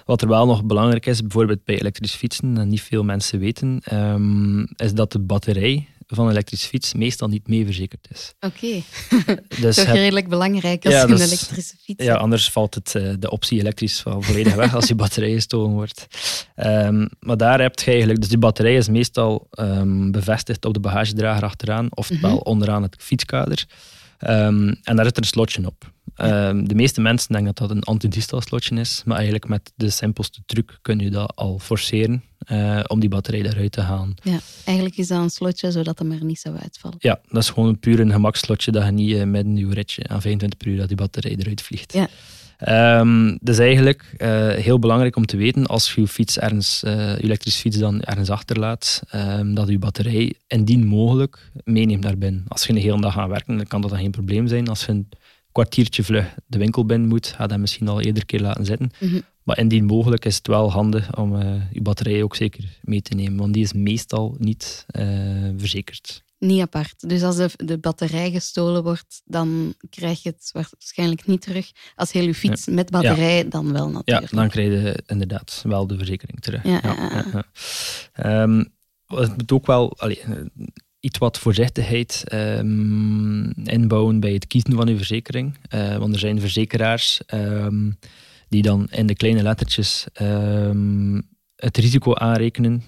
[0.06, 3.82] Wat er wel nog belangrijk is, bijvoorbeeld bij elektrische fietsen, en niet veel mensen weten,
[3.94, 8.34] um, is dat de batterij van een elektrische fiets meestal niet mee verzekerd is.
[8.40, 8.82] Oké,
[9.62, 13.30] dus toch redelijk belangrijk als je een elektrische fiets Ja, anders valt het, eh, de
[13.30, 16.08] optie elektrisch wel volledig weg als je batterij gestolen wordt.
[16.56, 20.80] Um, maar daar heb je eigenlijk, dus die batterij is meestal um, bevestigd op de
[20.80, 23.66] bagagedrager achteraan, ofwel mm onderaan het fietskader.
[24.30, 25.92] Um, en daar zit er een slotje op.
[26.16, 29.90] Ehm, de meeste mensen denken dat dat een anti slotje is, maar eigenlijk met de
[29.90, 34.16] simpelste truc kun je dat al forceren uh, om die batterij eruit te halen.
[34.24, 36.98] Ja, eigenlijk is dat een slotje zodat hem er niet zou uitvallen.
[37.00, 39.70] Ja, dat is gewoon een puur een gemakslotje dat je niet uh, met een nieuw
[39.70, 41.94] ritje aan 25 per uur dat die batterij eruit vliegt.
[41.94, 42.08] Ja.
[42.68, 47.18] Um, dus eigenlijk uh, heel belangrijk om te weten als je je fiets ergens, je
[47.22, 52.44] elektrische fiets dan ergens achterlaat, um, dat je batterij indien mogelijk meeneemt naar binnen.
[52.48, 54.68] Als je een hele dag gaat werken, dan kan dat dan geen probleem zijn.
[54.68, 55.10] Als je een
[55.52, 58.92] kwartiertje vlug de winkel binnen moet, ga dat misschien al eerder keer laten zitten.
[59.00, 63.02] Mm Maar indien mogelijk is het wel handig om uh, je batterij ook zeker mee
[63.02, 64.86] te nemen, want die is meestal niet
[65.58, 66.24] verzekerd.
[66.44, 67.10] Niet apart.
[67.10, 71.72] Dus als de, de, batterij gestolen wordt, dan krijg je het waarschijnlijk niet terug.
[71.96, 74.32] Als heel je fiets met batterij, dan wel natuurlijk.
[74.32, 76.64] Ja, dan krijg je inderdaad wel de verzekering terug.
[76.64, 78.74] Ja, ja, um,
[79.08, 79.98] het moet ook wel...
[79.98, 80.22] Allee,
[81.00, 85.58] iets wat voorzichtigheid um, inbouwen bij het kiezen van uw verzekering.
[85.74, 87.98] Uh, want er zijn verzekeraars um,
[88.50, 90.06] die dan in de kleine lettertjes
[91.56, 92.84] het risico aanrekenen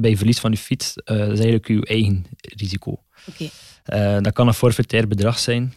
[0.00, 0.94] bij verlies van uw fiets.
[0.96, 3.02] Uh, dat is eigenlijk uw eigen risico.
[3.28, 3.50] Okay.
[3.86, 5.72] Uh, eh, dat kan een forfaitair bedrag zijn,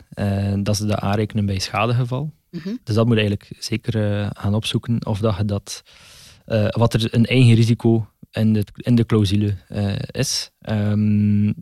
[0.64, 2.34] dat ze dat aanrekenen bij schadegeval.
[2.50, 2.80] Mm -hmm.
[2.84, 5.84] Dus dat moet je eigenlijk zeker gaan opzoeken of dat je dat,
[6.70, 10.52] wat er een eigen risico in de, in de clausule uh, is.
[10.70, 11.54] Um,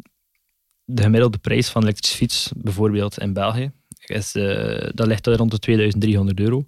[0.86, 3.72] de gemiddelde prijs van een elektrische fiets, bijvoorbeeld in België,
[4.06, 6.68] is, uh, dat ligt rond de 2300 euro.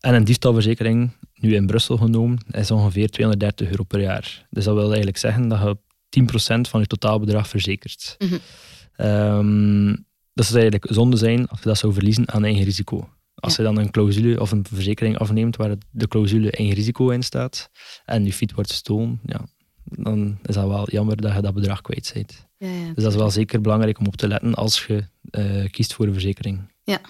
[0.00, 4.46] En een diefstalverzekering, nu in Brussel genomen, is ongeveer 230 euro per jaar.
[4.50, 5.76] Dus dat wil eigenlijk zeggen dat je
[6.20, 8.16] 10% van je totaalbedrag verzekert.
[8.18, 9.06] Mm -hmm.
[9.06, 13.08] um, dat zou eigenlijk zonde zijn als je dat zou verliezen aan eigen risico.
[13.34, 17.22] Als je dan een clausule of een verzekering afneemt waar de clausule eigen risico in
[17.22, 17.70] staat
[18.04, 19.46] en je fiets wordt gestolen, ja,
[19.84, 22.46] dan is dat wel jammer dat je dat bedrag kwijt bent.
[22.58, 25.70] Ja, ja, dus dat is wel zeker belangrijk om op te letten als je uh,
[25.70, 26.72] kiest voor een verzekering.
[26.84, 27.00] Ja,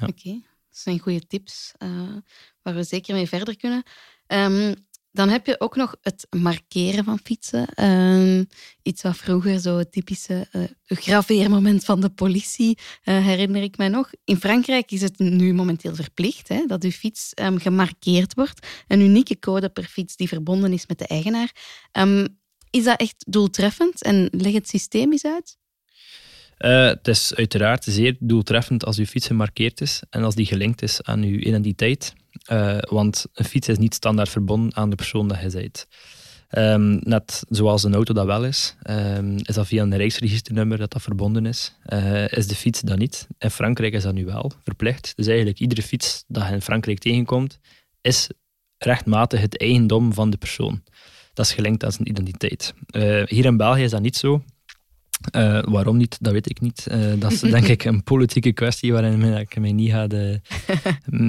[0.00, 0.10] oké.
[0.10, 0.42] Okay.
[0.76, 2.16] Dat zijn goede tips uh,
[2.62, 3.82] waar we zeker mee verder kunnen.
[4.26, 4.74] Um,
[5.16, 7.68] dan heb je ook nog het markeren van fietsen.
[7.76, 8.44] Uh,
[8.82, 14.10] iets wat vroeger zo typische uh, graveermoment van de politie, uh, herinner ik mij nog.
[14.24, 18.66] In Frankrijk is het nu momenteel verplicht hè, dat uw fiets um, gemarkeerd wordt.
[18.88, 21.52] Een unieke code per fiets die verbonden is met de eigenaar.
[22.70, 25.58] Is dat echt doeltreffend en leg het systeem eens uit?
[26.58, 30.82] Uh, het is uiteraard zeer doeltreffend als uw fiets gemarkeerd is en als die gelinkt
[30.82, 32.14] is aan uw identiteit.
[32.52, 35.86] Uh, want een fiets is niet standaard verbonden aan de persoon dat je bent.
[36.48, 40.90] Ehm, net zoals een auto dat wel is, ehm, is dat via een rijksregisternummer dat
[40.90, 41.74] dat verbonden is.
[41.92, 43.26] Uh, is de fiets dat niet.
[43.38, 45.12] In Frankrijk is dat nu wel verplicht.
[45.16, 47.58] Dus eigenlijk iedere fiets dat je in Frankrijk tegenkomt,
[48.00, 48.28] is
[48.78, 50.82] rechtmatig het eigendom van de persoon.
[51.34, 52.74] Dat is gelinkt aan zijn identiteit.
[53.26, 54.42] Hier in België is dat niet zo.
[55.36, 56.86] Uh, waarom niet, dat weet ik niet.
[56.90, 60.40] Uh, dat is denk ik een politieke kwestie waarin ik mij niet, ga de,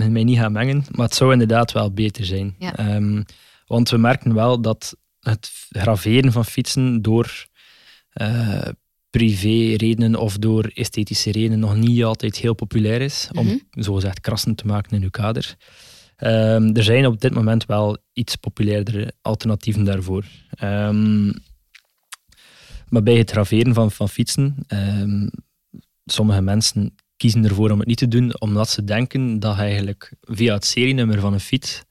[0.10, 0.86] mij niet ga mengen.
[0.91, 2.56] Maar het zou inderdaad wel beter zijn.
[2.60, 2.95] Ja.
[2.95, 3.26] Um,
[3.65, 7.47] want we merken wel dat het graveren van fietsen door
[8.21, 8.67] uh,
[9.10, 13.30] privé-redenen of door esthetische redenen nog niet altijd heel populair is.
[13.34, 13.84] Om mm -hmm.
[13.84, 15.56] zogezegd krassen te maken in uw kader.
[16.23, 20.26] Um, er zijn op dit moment wel iets populairdere alternatieven daarvoor.
[20.63, 21.34] Um,
[22.89, 25.30] maar bij het graveren van, van fietsen, um,
[26.06, 30.54] sommige mensen kiezen ervoor om het niet te doen, omdat ze denken dat eigenlijk via
[30.54, 31.86] het serienummer van een fiets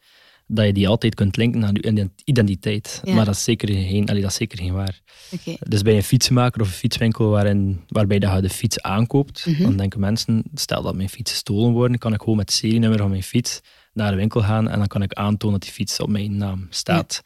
[0.47, 3.03] dat je die altijd kunt linken aan je identiteit.
[3.05, 5.01] Maar dat is zeker geen, allee, dat is zeker geen waar.
[5.31, 5.57] Okay.
[5.69, 9.55] Dus bij een fietsenmaker of een fietswinkel waarin, waarbij dat je de fiets aankoopt, mm
[9.59, 12.99] dan denken mensen, stel dat mijn fiets gestolen wordt, kan ik gewoon met het serienummer
[12.99, 13.61] van mijn fiets
[13.93, 16.67] naar de winkel gaan en dan kan ik aantonen dat die fiets op mijn naam
[16.71, 17.23] staat.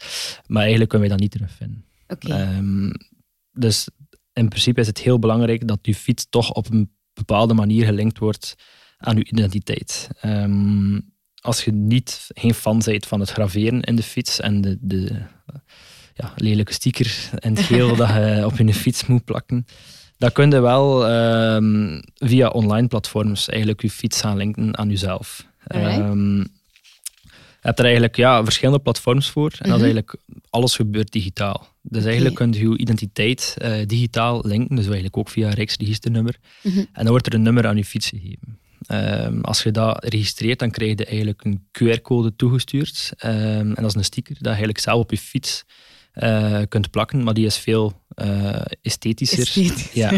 [0.46, 1.85] Maar eigenlijk kunnen wij dat niet terugvinden.
[2.09, 2.56] Okay.
[2.56, 2.92] Um,
[3.60, 3.88] dus
[4.32, 8.18] in principe is het heel belangrijk dat je fiets toch op een bepaalde manier gelinkt
[8.18, 8.54] wordt
[8.98, 10.08] aan je identiteit.
[10.22, 14.78] Um, als je niet geen fan bent van het graveren in de fiets en de,
[14.80, 15.22] de
[16.14, 19.66] ja, lelijke sticker en het geel dat je op je fiets moet plakken,
[20.18, 21.10] dan kun je wel
[21.54, 25.46] um, via online platforms eigenlijk je fiets gaan linken aan jezelf.
[25.74, 26.59] Um, je
[27.60, 29.52] hebt er eigenlijk ja, verschillende platforms voor.
[29.58, 29.82] En dat is mhm.
[29.82, 30.16] eigenlijk
[30.50, 31.68] alles gebeurt digitaal.
[31.82, 36.36] Dus eigenlijk kun je je identiteit uh, digitaal linken, dus eigenlijk ook via Rijksregisternummer.
[36.62, 38.58] Mm En dan wordt er een nummer aan je fiets gegeven.
[38.88, 43.12] Um, als je dat registreert, dan krijg je eigenlijk een QR-code toegestuurd.
[43.24, 45.64] Um, en dat is een sticker dat je eigenlijk zelf op je fiets
[46.14, 49.40] uh, kunt plakken, maar die is veel uh, esthetischer.
[49.40, 49.92] Esthetisch.
[49.92, 50.12] Ja.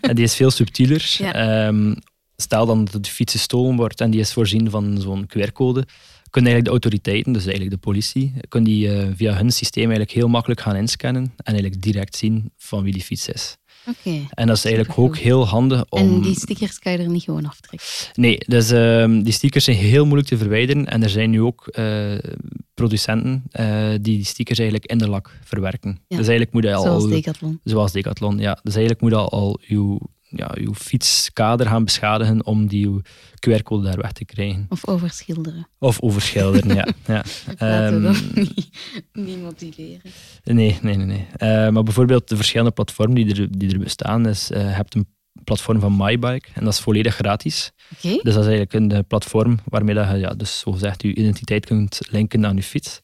[0.00, 1.14] en die is veel subtieler.
[1.18, 1.66] Ja.
[1.66, 1.96] Um,
[2.36, 5.86] stel dan dat de fiets gestolen wordt en die is voorzien van zo'n QR-code,
[6.36, 10.12] kunnen eigenlijk de autoriteiten, dus eigenlijk de politie, kunnen die uh, via hun systeem eigenlijk
[10.12, 13.56] heel makkelijk gaan inscannen en eigenlijk direct zien van wie die fiets is.
[13.86, 14.26] Okay.
[14.30, 15.98] En dat is eigenlijk ook heel handig om...
[15.98, 17.88] En die stickers kan je er niet gewoon aftrekken?
[18.14, 20.86] Nee, dus uh, die stickers zijn heel moeilijk te verwijderen.
[20.86, 22.18] En er zijn nu ook uh,
[22.74, 25.90] producenten uh, die die stickers eigenlijk in de lak verwerken.
[25.90, 26.16] Ja.
[26.16, 26.82] Dus eigenlijk moet je al...
[26.82, 27.60] Zoals Decathlon.
[27.64, 28.58] Zoals Decathlon, ja.
[28.62, 33.00] Dus eigenlijk moet je al, al uw ja, uw fietskader gaan beschadigen om die
[33.48, 34.66] QR-code daar weg te krijgen.
[34.68, 35.68] Of overschilderen.
[35.78, 36.86] Of overschilderen, ja.
[37.14, 37.24] ja.
[37.58, 38.68] Laten we um, niet,
[39.12, 40.00] niet motiveren.
[40.44, 41.06] Nee, nee, nee.
[41.06, 41.26] nee.
[41.66, 44.94] Uh, maar bijvoorbeeld de verschillende platformen die er, die er bestaan, is, uh, je hebt
[44.94, 45.06] een
[45.44, 47.72] platform van MyBike en dat is volledig gratis.
[47.96, 48.20] Okay.
[48.22, 52.00] Dus dat is eigenlijk een platform waarmee dat je, ja, dus zogezegd, je identiteit kunt
[52.10, 53.00] linken aan je fiets.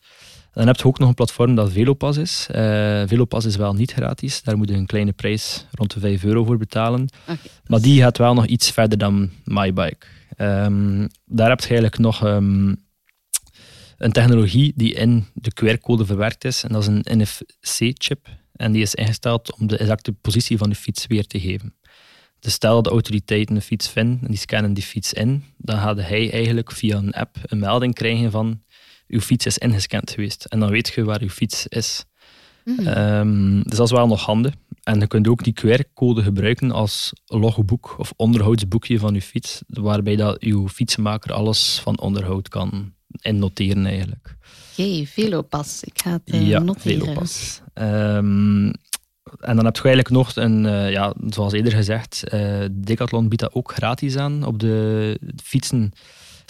[0.53, 2.49] Dan heb je ook nog een platform dat Velopas is.
[2.51, 4.43] Uh, Velopas is wel niet gratis.
[4.43, 7.09] Daar moet je een kleine prijs rond de 5 euro voor betalen.
[7.23, 7.38] Okay.
[7.67, 10.07] Maar die gaat wel nog iets verder dan MyBike.
[10.37, 12.85] Um, daar heb je eigenlijk nog um,
[13.99, 16.65] een technologie die in de QR-code verwerkt is.
[16.65, 18.29] En dat is een NFC-chip.
[18.53, 21.75] En die is ingesteld om de exacte positie van de fiets weer te geven.
[22.41, 25.79] Dus stel dat de autoriteiten een fiets vinden en die scannen die fiets in, dan
[25.79, 28.62] gaat hij eigenlijk via een app een melding krijgen van
[29.12, 30.44] uw fiets is ingescand geweest.
[30.44, 32.05] En dan weet je waar uw fiets is.
[32.64, 32.98] Mhm.
[32.98, 34.55] Um, dus dat is wel nog handig.
[34.83, 40.16] En je kunt ook die QR-code gebruiken als logboek of onderhoudsboekje van je fiets, waarbij
[40.16, 44.37] dat uw fietsenmaker alles van onderhoud kan innoteren eigenlijk.
[44.72, 45.83] Oké, okay, Velopas.
[45.85, 47.01] Ik ga het uh, ja, noteren.
[47.01, 47.61] Velopas.
[47.75, 48.72] Um,
[49.40, 53.42] en dan heb je eigenlijk nog een, uh, ja, zoals eerder gezegd, uh, Decathlon biedt
[53.42, 55.92] dat ook gratis aan op de fietsen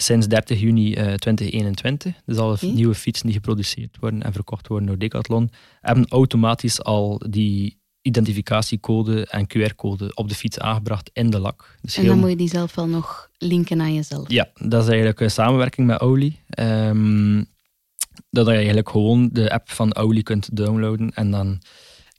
[0.03, 2.13] sinds 30 juni uh, 2021.
[2.25, 7.21] Dus alle nieuwe fietsen die geproduceerd worden en verkocht worden door Decathlon, hebben automatisch al
[7.29, 11.77] die identificatiecode en QR-code op de fiets aangebracht in de lak.
[11.81, 14.31] Dus En heel- dan moet je die zelf wel nog linken aan jezelf.
[14.31, 16.39] ja, dat is eigenlijk een samenwerking met Auli.
[16.49, 17.43] Ehm,
[18.29, 21.61] dat je eigenlijk gewoon de app van Auli kunt downloaden en dan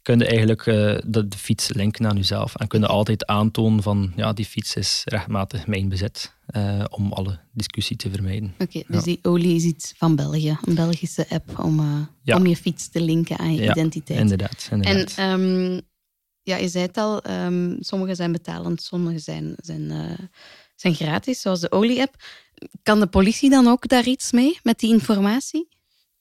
[0.05, 0.75] kun je eigenlijk eh,
[1.07, 4.77] de, de fiets linken aan jezelf en kun je altijd aantonen van ja, die fiets
[4.77, 8.55] is rechtmatig mijn bezit, eh, om alle discussie te vermijden.
[8.59, 9.03] Oké, dus Ja.
[9.03, 10.59] die olie is iets van België.
[10.65, 11.87] Een Belgische app om, eh,
[12.23, 12.37] Ja.
[12.37, 14.19] om je fiets te linken aan je Ja, identiteit.
[14.21, 14.69] Inderdaad.
[14.71, 15.15] En inderdaad.
[15.19, 15.81] ehm,
[16.43, 20.27] ja, je zei het al, ehm, sommige zijn betalend, sommige zijn, zijn, eh,
[20.77, 22.15] zijn gratis, zoals de olie-app.
[22.83, 25.69] Kan de politie dan ook daar iets mee, met die informatie?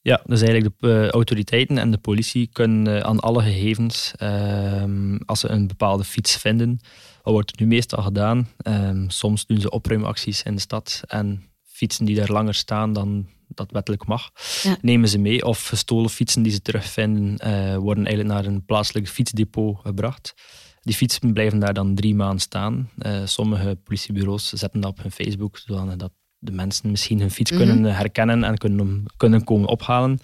[0.06, 5.16] Ja, dus eigenlijk de eh, autoriteiten en de politie kunnen eh, aan alle gegevens, ehm,
[5.16, 6.80] als ze een bepaalde fiets vinden,
[7.22, 8.48] wat wordt er nu meestal gedaan?
[8.56, 13.28] Ehm, soms doen ze opruimacties in de stad en fietsen die daar langer staan dan
[13.48, 14.30] dat wettelijk mag,
[14.80, 15.44] nemen ze mee.
[15.44, 20.34] Of gestolen fietsen die ze terugvinden, uh, worden eigenlijk naar een plaatselijk fietsdepot gebracht.
[20.80, 22.90] Die fietsen blijven daar dan drie maanden staan.
[23.24, 26.12] Sommige politiebureaus zetten dat op hun Facebook, zodat
[26.44, 27.94] de mensen misschien hun fiets kunnen mhm.
[27.94, 30.18] herkennen en kunnen, kunnen komen ophalen.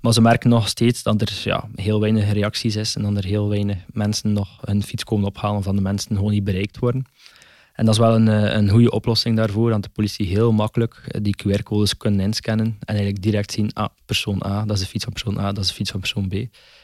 [0.00, 3.24] Maar ze merken nog steeds dat er ja, heel weinig reacties is en dat er
[3.24, 7.06] heel weinig mensen nog hun fiets komen ophalen van de mensen gewoon niet bereikt worden.
[7.78, 11.02] En dat is wel een, eh, een goede oplossing daarvoor, dat de politie heel makkelijk
[11.06, 14.88] eh, die QR-codes kunnen inscannen en eigenlijk direct zien, ah, persoon A, dat is de
[14.88, 16.34] fiets van persoon A, dat is de fiets van persoon B.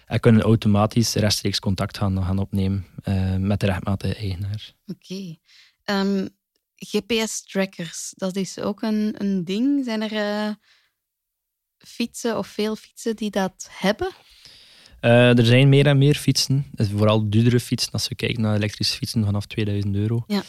[0.07, 4.75] En kunnen automatisch rechtstreeks contact gaan, gaan opnemen uh, met de rechtmatige eigenaar.
[4.87, 5.37] Oké.
[5.85, 6.27] Ehm,
[6.85, 9.85] GPS-trackers, dat is ook een, een ding.
[9.85, 10.57] Zijn er
[11.79, 14.13] fietsen of veel fietsen die dat hebben?
[15.05, 18.97] Uh, er zijn meer en meer fietsen, vooral duurdere fietsen, als we kijken naar elektrische
[18.97, 20.25] fietsen vanaf 2000 euro.
[20.27, 20.43] Ja.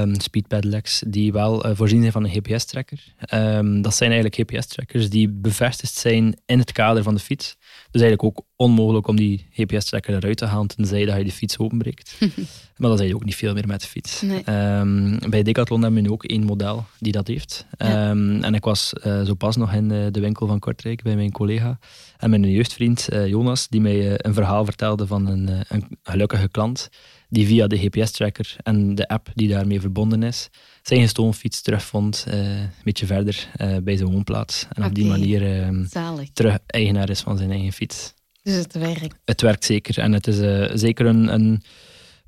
[0.00, 3.14] Um, speed pedelecs, die wel uh, voorzien zijn van een GPS-tracker.
[3.34, 7.56] Um, dat zijn eigenlijk GPS-trackers die bevestigd zijn in het kader van de fiets.
[7.90, 11.58] Dus eigenlijk ook onmogelijk om die GPS-tracker eruit te halen, tenzij dat je de fiets
[11.58, 12.16] openbreekt.
[12.76, 14.22] maar dan zijn je ook niet veel meer met de fiets.
[14.22, 17.66] Um, bij Decathlon hebben we nu ook één model die dat heeft.
[17.76, 21.78] en ik was uh, zo pas nog in de winkel van Kortrijk bij mijn collega
[22.18, 26.88] en mijn jeugdvriend Jonas, die mij een verhaal vertelde van een, een gelukkige klant
[27.28, 30.48] die via de GPS-tracker en de app die daarmee verbonden is,
[30.82, 34.66] zijn gestolen fiets terugvond, uh, een beetje verder uh, bij zijn woonplaats.
[34.72, 35.84] En op die manier uh,
[36.32, 38.14] terug eigenaar is van zijn eigen fiets.
[38.42, 39.14] Dus het werkt?
[39.24, 39.98] Het werkt zeker.
[39.98, 41.62] En het is eh, zeker een, een,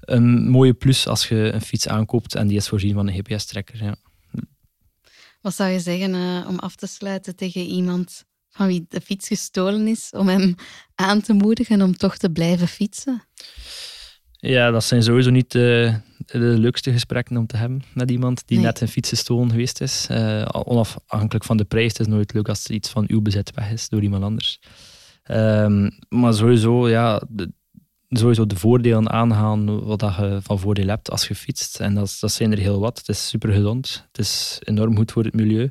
[0.01, 3.85] een, mooie plus als je een fiets aankoopt en die is voorzien van een GPS-tracker.
[3.85, 3.97] Ja.
[5.41, 6.15] Wat zou je zeggen
[6.47, 8.25] om af te sluiten tegen iemand
[8.57, 10.55] van wie de fiets gestolen is, om hem
[10.95, 13.23] aan te moedigen om toch te blijven fietsen?
[14.47, 15.95] Ja, dat zijn sowieso niet de,
[16.27, 20.07] de leukste gesprekken om te hebben met iemand die net een fiets gestolen geweest is.
[20.11, 23.53] Uh, onafhankelijk van de prijs, het is nooit leuk als er iets van uw bezit
[23.55, 24.61] weg is door iemand anders.
[25.31, 27.53] Um, maar sowieso, ja, de,
[28.09, 31.81] sowieso de voordelen aangaan wat dat je van voordeel hebt als je fietst.
[31.81, 32.99] En dat, dat zijn er heel wat.
[32.99, 34.05] Het is super gezond.
[34.09, 35.71] Het is enorm goed voor het milieu.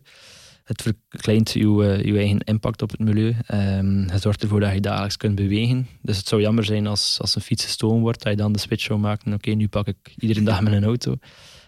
[0.65, 3.35] Het verkleint uw, uw eigen impact op het milieu.
[3.53, 5.87] Um, het zorgt ervoor dat je dagelijks kunt bewegen.
[6.01, 8.59] Dus het zou jammer zijn als, als een fiets gestolen wordt, dat je dan de
[8.59, 9.33] switch zou maken.
[9.33, 11.15] Oké, nu pak ik iedere dag met een auto.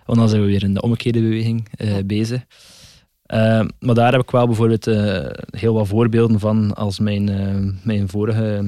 [0.06, 2.42] Want dan zijn we weer in de omgekeerde beweging uh, bezig.
[3.34, 7.74] Uh, maar daar heb ik wel bijvoorbeeld uh, heel wat voorbeelden van als mijn, uh,
[7.84, 8.64] mijn vorige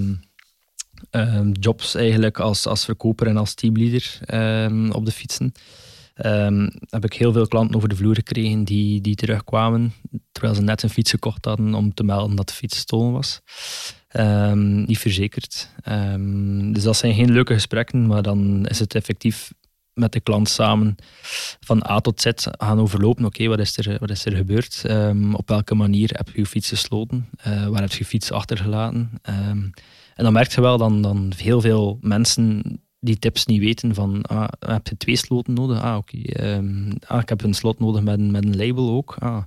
[1.52, 4.20] jobs eigenlijk als, als verkoper en als teamleader
[4.96, 5.54] op de fietsen.
[6.26, 9.94] Um, heb ik heel veel klanten over de vloer gekregen die, die terugkwamen
[10.32, 13.42] terwijl ze net een fiets gekocht hadden om te melden dat de fiets gestolen was.
[14.18, 15.70] Um, niet verzekerd.
[15.88, 19.52] Um, dus dat zijn geen leuke gesprekken, maar dan is het effectief
[19.94, 20.96] met de klant samen
[21.60, 23.26] van A tot Z gaan overlopen.
[23.26, 24.84] Oké, wat, is er, wat is er gebeurd?
[25.34, 27.30] op welke manier heb je je fiets gesloten?
[27.48, 29.12] Uh, waar heb je je fiets achtergelaten?
[30.16, 32.62] en dan merk je wel dan, dan heel veel mensen
[33.00, 35.82] die tips niet weten van, ah, heb je twee sloten nodig?
[35.82, 36.18] Ah, oké.
[36.18, 39.16] Ehm, ah, ik heb een slot nodig met, met een label ook.
[39.20, 39.44] Ah.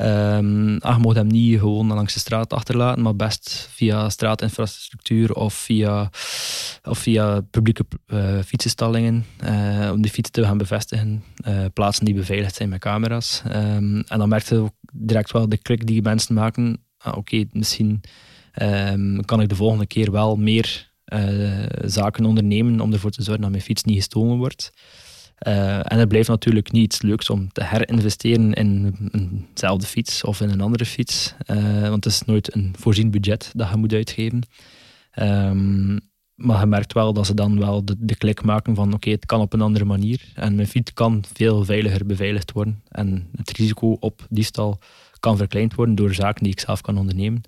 [0.00, 5.32] Um, ah, je moet hem niet gewoon langs de straat achterlaten, maar best via straatinfrastructuur
[5.32, 6.10] of via,
[6.82, 11.24] of via publieke uh, fietsenstallingen uh, om die fietsen te gaan bevestigen.
[11.48, 13.42] Uh, plaatsen die beveiligd zijn met camera's.
[13.46, 16.82] Um, en dan merkte je direct wel de klik die mensen maken.
[16.98, 18.00] Ah, Oké, misschien
[19.24, 23.50] kan ik de volgende keer wel meer uh, zaken ondernemen om ervoor te zorgen dat
[23.50, 24.70] mijn fiets niet gestolen wordt.
[25.46, 30.40] Uh, en het blijft natuurlijk niet iets leuks om te herinvesteren in eenzelfde fiets of
[30.40, 31.34] in een andere fiets.
[31.46, 34.42] Uh, want het is nooit een voorzien budget dat je moet uitgeven.
[35.20, 35.98] Um,
[36.34, 39.26] maar je merkt wel dat ze dan wel de, de klik maken van oké, het
[39.26, 40.32] kan op een andere manier.
[40.34, 42.82] En mijn fiets kan veel veiliger beveiligd worden.
[42.88, 44.78] En het risico op diefstal
[45.20, 47.40] kan verkleind worden door zaken die ik zelf kan ondernemen.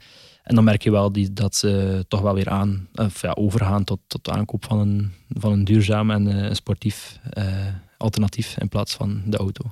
[0.43, 2.89] En dan merk je wel die, dat ze toch wel weer aan,
[3.21, 7.67] ja, overgaan tot, tot de aankoop van een, van een duurzaam en uh, sportief uh,
[7.97, 9.65] alternatief in plaats van de auto.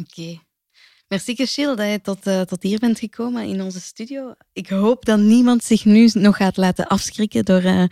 [0.00, 0.38] Oké.
[1.12, 4.34] Merci Gilles dat je tot, uh, tot hier bent gekomen in onze studio.
[4.52, 7.84] Ik hoop dat niemand zich nu nog gaat laten afschrikken door, uh,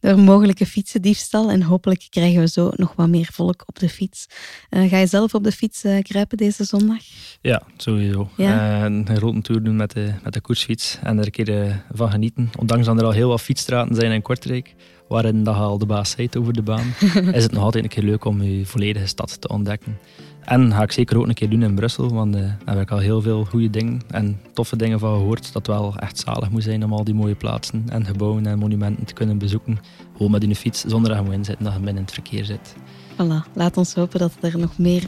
[0.00, 1.50] door mogelijke fietsendiefstal.
[1.50, 4.26] En hopelijk krijgen we zo nog wat meer volk op de fiets.
[4.70, 7.02] Uh, ga je zelf op de fiets kruipen deze zondag?
[7.40, 8.30] Ja, sowieso.
[8.36, 8.84] Ja?
[8.84, 12.50] een grote tour doen met de, met de koersfiets en er een keer van genieten.
[12.58, 14.74] Ondanks dat er al heel wat fietsstraten zijn in Kortrijk,
[15.08, 16.94] waarin dat al de baas over de baan,
[17.32, 19.98] is het nog altijd een keer leuk om je volledige stad te ontdekken.
[20.48, 22.90] En ga ik zeker ook een keer doen in Brussel, want uh, daar heb ik
[22.90, 25.52] al heel veel goede dingen en toffe dingen van gehoord.
[25.52, 29.04] Dat wel echt zalig moet zijn om al die mooie plaatsen en gebouwen en monumenten
[29.04, 29.78] te kunnen bezoeken.
[30.16, 32.44] Gewoon met in fiets, zonder dat je moet inzitten, dat je binnen in het verkeer
[32.44, 32.74] zit.
[33.12, 35.04] Voilà, laat ons hopen dat er nog meer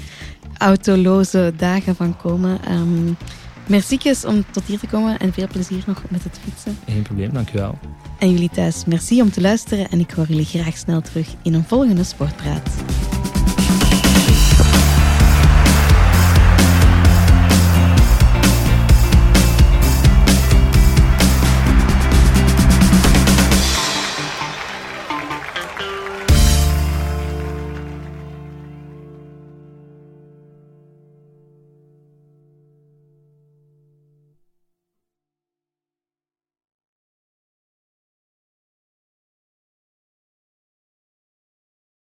[0.58, 2.72] autoloze dagen van komen.
[2.72, 3.16] Um,
[3.66, 6.78] Merci om tot hier te komen en veel plezier nog met het fietsen.
[6.86, 7.78] Geen probleem, dankjewel.
[8.18, 11.54] En jullie thuis, merci om te luisteren en ik hoor jullie graag snel terug in
[11.54, 12.70] een volgende Sportpraat.